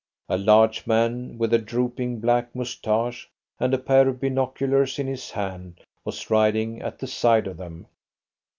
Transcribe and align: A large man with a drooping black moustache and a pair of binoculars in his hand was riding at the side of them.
A 0.27 0.35
large 0.39 0.87
man 0.87 1.37
with 1.37 1.53
a 1.53 1.59
drooping 1.59 2.21
black 2.21 2.55
moustache 2.55 3.29
and 3.59 3.71
a 3.71 3.77
pair 3.77 4.09
of 4.09 4.19
binoculars 4.19 4.97
in 4.97 5.05
his 5.05 5.29
hand 5.29 5.79
was 6.03 6.31
riding 6.31 6.81
at 6.81 6.97
the 6.97 7.05
side 7.05 7.45
of 7.45 7.57
them. 7.57 7.85